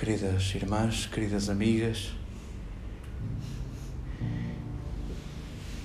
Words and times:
queridas 0.00 0.54
irmãs, 0.54 1.04
queridas 1.04 1.50
amigas, 1.50 2.12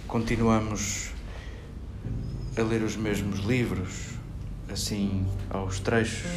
continuamos 0.07 1.09
a 2.57 2.61
ler 2.61 2.81
os 2.81 2.95
mesmos 2.95 3.39
livros, 3.39 4.11
assim 4.71 5.25
aos 5.49 5.81
trechos, 5.81 6.31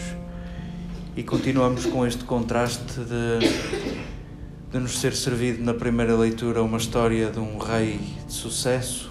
e 1.16 1.22
continuamos 1.22 1.86
com 1.86 2.04
este 2.04 2.24
contraste 2.24 2.98
de, 2.98 4.72
de 4.72 4.78
nos 4.80 4.98
ser 4.98 5.14
servido 5.14 5.62
na 5.62 5.72
primeira 5.72 6.16
leitura 6.16 6.60
uma 6.64 6.78
história 6.78 7.30
de 7.30 7.38
um 7.38 7.58
rei 7.58 8.00
de 8.26 8.32
sucesso, 8.32 9.08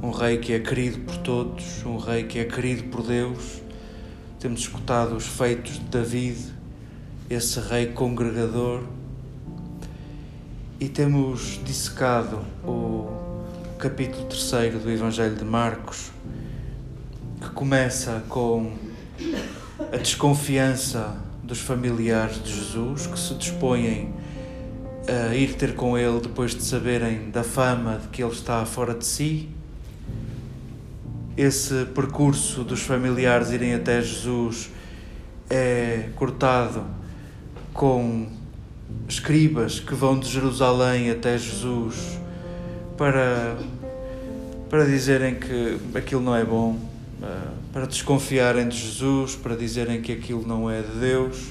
um 0.00 0.12
rei 0.12 0.38
que 0.38 0.52
é 0.52 0.60
querido 0.60 1.00
por 1.00 1.16
todos, 1.16 1.84
um 1.84 1.96
rei 1.96 2.22
que 2.22 2.38
é 2.38 2.44
querido 2.44 2.84
por 2.84 3.02
Deus. 3.02 3.60
Temos 4.38 4.60
escutado 4.60 5.16
os 5.16 5.26
feitos 5.26 5.72
de 5.72 5.86
David, 5.86 6.59
esse 7.30 7.60
rei 7.60 7.86
congregador, 7.86 8.82
e 10.80 10.88
temos 10.88 11.60
dissecado 11.64 12.40
o 12.64 13.06
capítulo 13.78 14.26
3 14.26 14.82
do 14.82 14.90
Evangelho 14.90 15.36
de 15.36 15.44
Marcos, 15.44 16.10
que 17.40 17.48
começa 17.50 18.24
com 18.28 18.72
a 19.92 19.96
desconfiança 19.96 21.16
dos 21.44 21.60
familiares 21.60 22.42
de 22.42 22.52
Jesus 22.52 23.06
que 23.06 23.16
se 23.16 23.34
dispõem 23.34 24.12
a 25.06 25.32
ir 25.32 25.54
ter 25.54 25.76
com 25.76 25.96
ele 25.96 26.18
depois 26.18 26.52
de 26.52 26.64
saberem 26.64 27.30
da 27.30 27.44
fama 27.44 27.98
de 27.98 28.08
que 28.08 28.24
ele 28.24 28.32
está 28.32 28.66
fora 28.66 28.92
de 28.92 29.06
si. 29.06 29.48
Esse 31.36 31.84
percurso 31.94 32.64
dos 32.64 32.82
familiares 32.82 33.52
irem 33.52 33.72
até 33.72 34.02
Jesus 34.02 34.68
é 35.48 36.08
cortado 36.16 36.98
com 37.72 38.26
escribas 39.08 39.80
que 39.80 39.94
vão 39.94 40.18
de 40.18 40.28
Jerusalém 40.28 41.10
até 41.10 41.36
Jesus 41.38 42.18
para, 42.96 43.56
para 44.68 44.84
dizerem 44.84 45.34
que 45.36 45.78
aquilo 45.94 46.20
não 46.20 46.36
é 46.36 46.44
bom, 46.44 46.78
eh, 47.22 47.48
para 47.72 47.86
desconfiarem 47.86 48.68
de 48.68 48.76
Jesus, 48.76 49.36
para 49.36 49.56
dizerem 49.56 50.02
que 50.02 50.12
aquilo 50.12 50.46
não 50.46 50.70
é 50.70 50.82
de 50.82 50.98
Deus. 50.98 51.48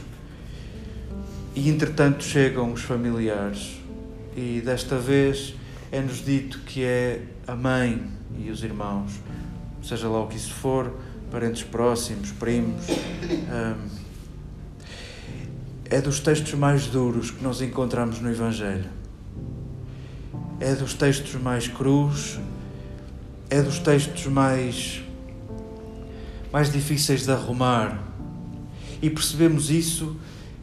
E 1.56 1.70
entretanto 1.70 2.24
chegam 2.24 2.72
os 2.72 2.82
familiares, 2.82 3.80
e 4.38 4.62
desta 4.64 4.98
vez 4.98 5.56
é-nos 5.92 6.24
dito 6.24 6.60
que 6.60 6.84
é 6.84 7.24
a 7.48 7.56
mãe 7.56 8.04
e 8.38 8.52
os 8.52 8.64
irmãos, 8.64 9.12
seja 9.82 10.08
lá 10.08 10.22
o 10.22 10.28
que 10.28 10.38
isso 10.38 10.54
for, 10.54 10.94
parentes 11.32 11.64
próximos, 11.64 12.32
primos. 12.32 12.86
Um, 12.88 13.99
é 15.90 16.00
dos 16.00 16.20
textos 16.20 16.54
mais 16.54 16.86
duros 16.86 17.32
que 17.32 17.44
nós 17.44 17.62
encontramos 17.62 18.20
no 18.20 18.30
Evangelho. 18.30 18.90
É 20.60 20.76
dos 20.76 20.94
textos 20.94 21.34
mais 21.42 21.68
crus, 21.68 22.40
é 23.50 23.62
dos 23.62 23.80
textos 23.80 24.28
mais 24.28 25.02
mais 26.52 26.72
difíceis 26.72 27.26
de 27.26 27.32
arrumar. 27.32 28.04
E 29.02 29.10
percebemos 29.10 29.70
isso 29.70 30.16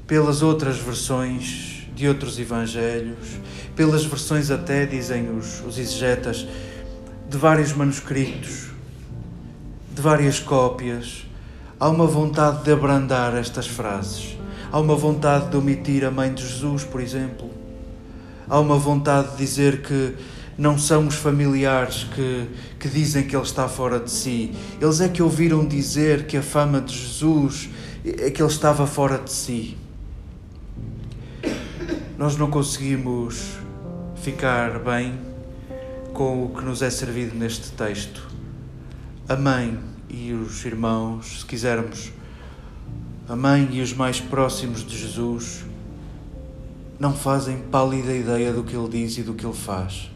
pelas 0.07 0.43
outras 0.43 0.79
versões 0.79 1.87
de 1.95 2.07
outros 2.07 2.39
evangelhos, 2.39 3.39
pelas 3.75 4.05
versões 4.05 4.51
até, 4.51 4.85
dizem 4.85 5.31
os, 5.31 5.63
os 5.65 5.79
exegetas, 5.79 6.47
de 7.29 7.39
vários 7.39 7.73
manuscritos, 7.73 8.67
de 9.95 10.03
várias 10.03 10.39
cópias. 10.39 11.25
Há 11.81 11.89
uma 11.89 12.07
vontade 12.07 12.65
de 12.65 12.73
abrandar 12.73 13.35
estas 13.35 13.67
frases. 13.67 14.37
Há 14.71 14.81
uma 14.81 14.97
vontade 14.97 15.51
de 15.51 15.57
omitir 15.57 16.05
a 16.05 16.11
mãe 16.11 16.33
de 16.33 16.43
Jesus, 16.43 16.85
por 16.85 17.01
exemplo. 17.01 17.51
Há 18.49 18.59
uma 18.61 18.77
vontade 18.77 19.33
de 19.33 19.37
dizer 19.39 19.83
que 19.83 20.15
não 20.59 20.79
são 20.79 21.07
os 21.07 21.15
familiares 21.15 22.05
que, 22.05 22.49
que 22.79 22.89
dizem 22.89 23.25
que 23.25 23.37
ele 23.37 23.45
está 23.45 23.69
fora 23.69 24.01
de 24.01 24.11
si. 24.11 24.53
Eles 24.81 25.01
é 25.01 25.09
que 25.09 25.23
ouviram 25.23 25.67
dizer 25.67 26.27
que 26.27 26.37
a 26.37 26.43
fama 26.43 26.81
de 26.81 26.97
Jesus 26.97 27.69
é 28.05 28.31
que 28.31 28.41
ele 28.41 28.51
estava 28.51 28.87
fora 28.87 29.19
de 29.19 29.33
si. 29.33 29.77
Nós 32.17 32.37
não 32.37 32.51
conseguimos 32.51 33.59
ficar 34.17 34.79
bem 34.79 35.19
com 36.15 36.47
o 36.47 36.49
que 36.49 36.65
nos 36.65 36.81
é 36.81 36.89
servido 36.89 37.37
neste 37.37 37.73
texto. 37.73 38.27
A 39.29 39.37
mãe 39.37 39.79
e 40.09 40.33
os 40.33 40.65
irmãos, 40.65 41.41
se 41.41 41.47
quisermos, 41.47 42.11
a 43.29 43.37
mãe 43.37 43.69
e 43.73 43.81
os 43.81 43.93
mais 43.93 44.21
próximos 44.21 44.87
de 44.87 44.99
Jesus, 44.99 45.65
não 46.99 47.13
fazem 47.13 47.59
pálida 47.71 48.15
ideia 48.15 48.53
do 48.53 48.65
que 48.65 48.75
ele 48.75 48.89
diz 48.89 49.19
e 49.19 49.23
do 49.23 49.35
que 49.35 49.45
ele 49.45 49.55
faz 49.55 50.11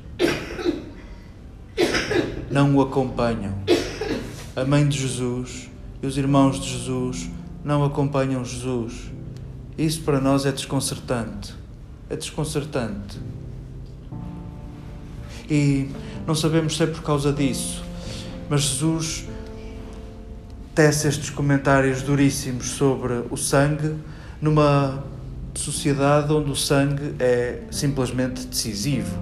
não 2.51 2.75
o 2.75 2.83
acompanham. 2.83 3.55
A 4.57 4.65
mãe 4.65 4.87
de 4.87 4.99
Jesus 4.99 5.71
e 6.03 6.07
os 6.07 6.19
irmãos 6.19 6.61
de 6.61 6.69
Jesus 6.69 7.31
não 7.65 7.85
acompanham 7.85 8.45
Jesus. 8.45 9.11
Isso 9.79 10.03
para 10.03 10.21
nós 10.21 10.45
é 10.45 10.53
desconcertante. 10.53 11.55
É 12.09 12.17
desconcertante. 12.17 13.21
E 15.49 15.89
não 16.27 16.35
sabemos 16.35 16.77
se 16.77 16.83
é 16.83 16.87
por 16.87 17.03
causa 17.03 17.33
disso, 17.33 17.83
mas 18.49 18.63
Jesus 18.63 19.27
tece 20.75 21.09
estes 21.09 21.31
comentários 21.31 22.03
duríssimos 22.03 22.71
sobre 22.71 23.25
o 23.31 23.37
sangue 23.37 23.97
numa 24.41 25.03
sociedade 25.55 26.33
onde 26.33 26.51
o 26.51 26.57
sangue 26.57 27.15
é 27.19 27.61
simplesmente 27.71 28.47
decisivo. 28.47 29.17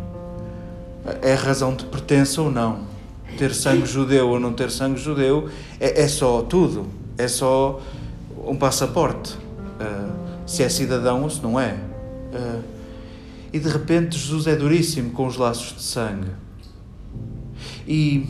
É 1.23 1.35
razão 1.35 1.75
de 1.75 1.85
pertença 1.87 2.43
ou 2.43 2.51
não 2.51 2.99
ter 3.39 3.55
sangue 3.55 3.87
judeu 3.87 4.29
ou 4.31 4.41
não 4.41 4.53
ter 4.53 4.71
sangue 4.71 4.99
judeu 4.99 5.49
é, 5.79 6.03
é 6.03 6.09
só 6.09 6.43
tudo, 6.43 6.87
é 7.17 7.29
só 7.29 7.81
um 8.45 8.57
passaporte. 8.57 9.37
Uh, 9.81 10.29
se 10.45 10.63
é 10.63 10.69
cidadão 10.69 11.23
ou 11.23 11.31
se 11.31 11.43
não 11.43 11.61
é. 11.61 11.75
Uh, 12.33 12.63
e 13.53 13.59
de 13.59 13.69
repente 13.69 14.19
Jesus 14.19 14.47
é 14.47 14.57
duríssimo 14.57 15.11
com 15.11 15.27
os 15.27 15.37
laços 15.37 15.77
de 15.77 15.83
sangue. 15.83 16.31
E 17.87 18.27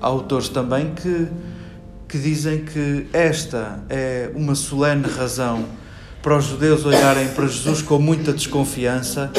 há 0.00 0.06
autores 0.06 0.48
também 0.48 0.94
que, 0.94 1.28
que 2.14 2.18
dizem 2.20 2.64
que 2.64 3.08
esta 3.12 3.82
é 3.88 4.30
uma 4.36 4.54
solene 4.54 5.02
razão 5.02 5.66
para 6.22 6.36
os 6.36 6.44
judeus 6.44 6.86
olharem 6.86 7.26
para 7.30 7.48
Jesus 7.48 7.82
com 7.82 7.98
muita 7.98 8.32
desconfiança 8.32 9.32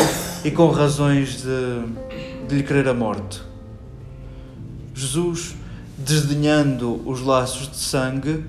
e 0.43 0.51
com 0.51 0.67
razões 0.67 1.41
de, 1.41 2.49
de 2.49 2.55
lhe 2.57 2.63
querer 2.63 2.89
a 2.89 2.93
morte. 2.93 3.41
Jesus, 4.93 5.55
desdenhando 5.97 7.01
os 7.09 7.21
laços 7.21 7.71
de 7.71 7.77
sangue, 7.77 8.43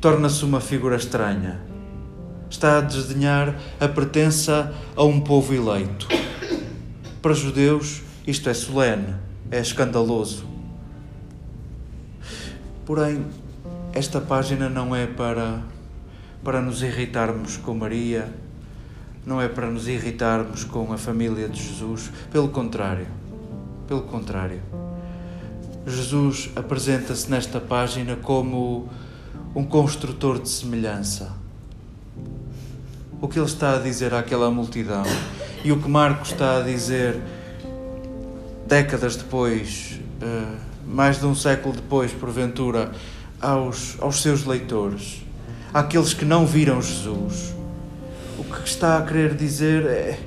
torna-se 0.00 0.44
uma 0.44 0.60
figura 0.60 0.96
estranha. 0.96 1.60
Está 2.50 2.78
a 2.78 2.80
desdenhar 2.80 3.56
a 3.78 3.86
pertença 3.86 4.74
a 4.96 5.04
um 5.04 5.20
povo 5.20 5.54
eleito. 5.54 6.08
Para 7.22 7.34
judeus, 7.34 8.02
isto 8.26 8.50
é 8.50 8.52
solene, 8.52 9.14
é 9.48 9.60
escandaloso. 9.60 10.44
Porém, 12.84 13.24
esta 14.00 14.18
página 14.18 14.66
não 14.70 14.96
é 14.96 15.06
para, 15.06 15.60
para 16.42 16.62
nos 16.62 16.80
irritarmos 16.80 17.58
com 17.58 17.74
Maria, 17.74 18.32
não 19.26 19.38
é 19.42 19.46
para 19.46 19.70
nos 19.70 19.86
irritarmos 19.88 20.64
com 20.64 20.90
a 20.90 20.96
família 20.96 21.46
de 21.50 21.62
Jesus, 21.62 22.10
pelo 22.32 22.48
contrário. 22.48 23.06
Pelo 23.86 24.00
contrário. 24.00 24.62
Jesus 25.86 26.48
apresenta-se 26.56 27.30
nesta 27.30 27.60
página 27.60 28.16
como 28.16 28.88
um 29.54 29.64
construtor 29.64 30.40
de 30.40 30.48
semelhança. 30.48 31.32
O 33.20 33.28
que 33.28 33.38
ele 33.38 33.44
está 33.44 33.74
a 33.74 33.78
dizer 33.80 34.14
àquela 34.14 34.50
multidão 34.50 35.02
e 35.62 35.72
o 35.72 35.78
que 35.78 35.90
Marcos 35.90 36.30
está 36.32 36.56
a 36.56 36.62
dizer 36.62 37.20
décadas 38.66 39.16
depois, 39.16 40.00
eh, 40.22 40.56
mais 40.86 41.20
de 41.20 41.26
um 41.26 41.34
século 41.34 41.74
depois, 41.74 42.10
porventura, 42.12 42.92
aos, 43.40 43.96
aos 44.00 44.20
seus 44.20 44.44
leitores, 44.44 45.22
àqueles 45.72 46.12
que 46.12 46.24
não 46.24 46.46
viram 46.46 46.80
Jesus. 46.82 47.54
O 48.38 48.44
que 48.44 48.68
está 48.68 48.98
a 48.98 49.02
querer 49.02 49.34
dizer 49.34 49.86
é: 49.86 50.20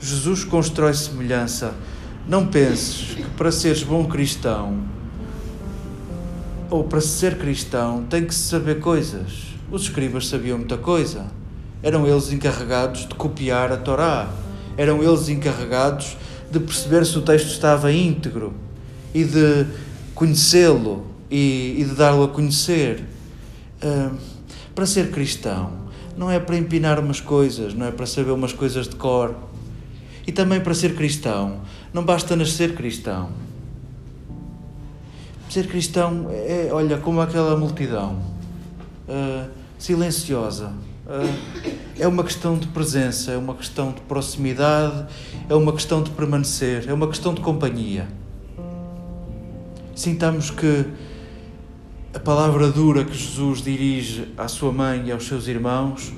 Jesus 0.00 0.44
constrói 0.44 0.94
semelhança. 0.94 1.74
Não 2.28 2.46
penses 2.46 3.14
que 3.14 3.30
para 3.36 3.50
seres 3.50 3.82
bom 3.82 4.04
cristão 4.04 4.84
ou 6.70 6.84
para 6.84 7.00
ser 7.00 7.38
cristão 7.38 8.04
tem 8.08 8.24
que 8.24 8.34
saber 8.34 8.80
coisas. 8.80 9.54
Os 9.70 9.82
escribas 9.82 10.28
sabiam 10.28 10.58
muita 10.58 10.76
coisa. 10.76 11.26
Eram 11.82 12.06
eles 12.06 12.30
encarregados 12.32 13.06
de 13.08 13.14
copiar 13.14 13.72
a 13.72 13.76
Torá. 13.76 14.28
Eram 14.76 15.02
eles 15.02 15.28
encarregados 15.28 16.16
de 16.50 16.60
perceber 16.60 17.04
se 17.06 17.16
o 17.18 17.22
texto 17.22 17.48
estava 17.48 17.92
íntegro 17.92 18.52
e 19.14 19.24
de 19.24 19.66
conhecê-lo 20.14 21.06
e, 21.30 21.76
e, 21.78 21.84
de 21.84 21.94
dá-lo 21.94 22.24
a 22.24 22.28
conhecer. 22.28 23.04
Uh, 23.82 24.16
para 24.74 24.86
ser 24.86 25.10
cristão, 25.10 25.72
não 26.16 26.30
é 26.30 26.38
para 26.38 26.56
empinar 26.56 27.00
umas 27.00 27.20
coisas, 27.20 27.74
não 27.74 27.86
é 27.86 27.90
para 27.90 28.06
saber 28.06 28.30
umas 28.30 28.52
coisas 28.52 28.88
de 28.88 28.96
cor. 28.96 29.34
E 30.26 30.32
também 30.32 30.60
para 30.60 30.74
ser 30.74 30.94
cristão, 30.94 31.60
não 31.92 32.04
basta 32.04 32.36
nascer 32.36 32.74
cristão. 32.74 33.30
Ser 35.48 35.66
cristão 35.66 36.26
é, 36.30 36.68
olha, 36.70 36.98
como 36.98 37.20
aquela 37.20 37.56
multidão, 37.56 38.20
uh, 39.08 39.48
silenciosa. 39.78 40.72
Uh, 41.06 41.72
é 41.98 42.06
uma 42.06 42.22
questão 42.22 42.58
de 42.58 42.66
presença, 42.68 43.32
é 43.32 43.36
uma 43.36 43.54
questão 43.54 43.92
de 43.92 44.00
proximidade, 44.02 45.06
é 45.48 45.54
uma 45.54 45.72
questão 45.72 46.02
de 46.02 46.10
permanecer, 46.10 46.84
é 46.86 46.92
uma 46.92 47.08
questão 47.08 47.32
de 47.34 47.40
companhia. 47.40 48.06
Sintamos 49.94 50.50
que 50.50 50.84
a 52.14 52.18
palavra 52.18 52.70
dura 52.70 53.04
que 53.04 53.16
Jesus 53.16 53.60
dirige 53.60 54.28
à 54.36 54.48
sua 54.48 54.72
mãe 54.72 55.04
e 55.06 55.12
aos 55.12 55.26
seus 55.26 55.46
irmãos 55.46 56.12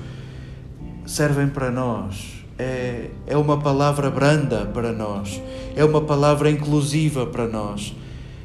servem 1.05 1.47
para 1.49 1.69
nós. 1.69 2.45
É, 2.57 3.09
é 3.27 3.35
uma 3.35 3.59
palavra 3.59 4.09
branda 4.09 4.65
para 4.67 4.93
nós, 4.93 5.41
é 5.75 5.83
uma 5.83 6.01
palavra 6.01 6.49
inclusiva 6.49 7.25
para 7.25 7.47
nós. 7.47 7.93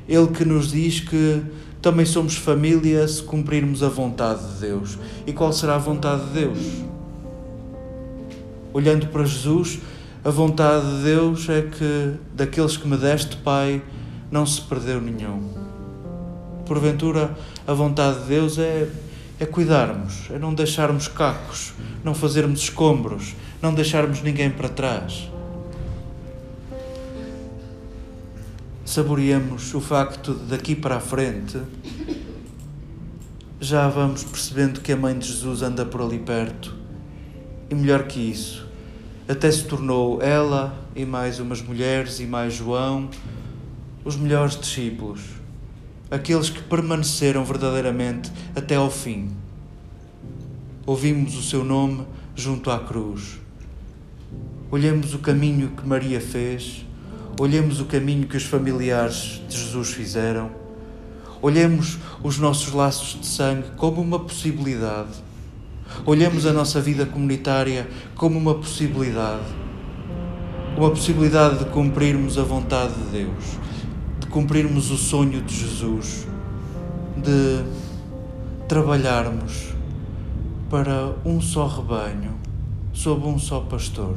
Ele 0.09 0.27
que 0.29 0.45
nos 0.45 0.73
diz 0.73 1.01
que 1.01 1.43
também 1.81 2.05
somos 2.05 2.35
família 2.37 3.07
se 3.07 3.23
cumprirmos 3.23 3.83
a 3.83 3.89
vontade 3.89 4.45
de 4.55 4.61
Deus. 4.61 4.99
E 5.27 5.33
qual 5.33 5.53
será 5.53 5.77
a 5.77 5.79
vontade 5.79 6.25
de 6.27 6.33
Deus? 6.33 6.59
Olhando 8.73 9.07
para 9.09 9.25
Jesus, 9.25 9.79
a 10.25 10.31
vontade 10.31 10.85
de 10.97 11.05
Deus 11.05 11.49
é 11.49 11.63
que 11.63 12.15
daqueles 12.35 12.77
que 12.77 12.89
me 12.89 12.97
deste, 12.97 13.37
Pai, 13.37 13.83
não 14.31 14.45
se 14.45 14.61
perdeu 14.63 15.01
nenhum. 15.01 15.66
Porventura, 16.67 17.37
a 17.67 17.73
vontade 17.73 18.21
de 18.21 18.27
Deus 18.27 18.59
é, 18.59 18.89
é 19.39 19.47
cuidarmos, 19.47 20.29
é 20.31 20.39
não 20.39 20.53
deixarmos 20.53 21.09
cacos, 21.09 21.73
não 22.05 22.15
fazermos 22.15 22.61
escombros, 22.61 23.35
não 23.63 23.73
deixarmos 23.73 24.23
ninguém 24.23 24.51
para 24.51 24.69
trás. 24.69 25.31
Saboreemos 28.85 29.75
o 29.75 29.81
facto 29.81 30.35
de 30.35 30.45
daqui 30.47 30.75
para 30.75 30.97
a 30.97 31.01
frente 31.01 31.61
já 33.59 33.89
vamos 33.89 34.23
percebendo 34.23 34.81
que 34.81 34.93
a 34.93 34.97
mãe 34.97 35.19
de 35.19 35.29
Jesus 35.29 35.63
anda 35.63 35.85
por 35.85 36.03
ali 36.03 36.19
perto. 36.19 36.75
E 37.71 37.75
melhor 37.75 38.05
que 38.05 38.21
isso, 38.21 38.67
até 39.29 39.51
se 39.51 39.65
tornou 39.65 40.21
ela 40.21 40.77
e 40.95 41.05
mais 41.05 41.41
umas 41.41 41.63
mulheres 41.63 42.21
e 42.21 42.27
mais 42.27 42.55
João 42.55 43.09
os 44.05 44.15
melhores 44.15 44.57
discípulos, 44.57 45.21
aqueles 46.11 46.51
que 46.51 46.63
permaneceram 46.63 47.45
verdadeiramente 47.45 48.31
até 48.55 48.77
ao 48.77 48.91
fim. 48.91 49.31
Ouvimos 50.87 51.37
o 51.37 51.43
seu 51.43 51.65
nome 51.65 52.07
junto 52.35 52.71
à 52.71 52.79
cruz. 52.79 53.41
Olhemos 54.71 55.15
o 55.15 55.19
caminho 55.19 55.71
que 55.71 55.87
Maria 55.87 56.21
fez, 56.21 56.85
olhemos 57.39 57.81
o 57.81 57.87
caminho 57.87 58.27
que 58.27 58.37
os 58.37 58.45
familiares 58.45 59.43
de 59.49 59.59
Jesus 59.59 59.91
fizeram, 59.91 60.51
olhemos 61.41 61.99
os 62.23 62.39
nossos 62.39 62.73
laços 62.73 63.21
de 63.21 63.27
sangue 63.27 63.71
como 63.77 64.01
uma 64.01 64.19
possibilidade, 64.19 65.23
olhemos 66.05 66.47
a 66.47 66.53
nossa 66.53 66.81
vida 66.81 67.07
comunitária 67.07 67.89
como 68.17 68.39
uma 68.39 68.55
possibilidade, 68.55 69.45
uma 70.77 70.91
possibilidade 70.91 71.61
de 71.61 71.65
cumprirmos 71.67 72.39
a 72.39 72.43
vontade 72.43 72.95
de 72.95 73.25
Deus 73.25 73.67
cumprirmos 74.37 74.91
o 74.91 74.99
sonho 74.99 75.41
de 75.41 75.55
Jesus, 75.55 76.27
de 77.17 77.65
trabalharmos 78.69 79.73
para 80.69 81.15
um 81.25 81.41
só 81.41 81.67
rebanho, 81.67 82.35
sob 82.93 83.27
um 83.27 83.39
só 83.39 83.61
pastor. 83.61 84.15